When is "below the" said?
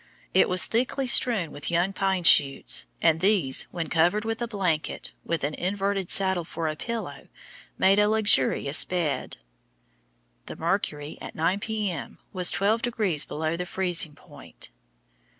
13.25-13.67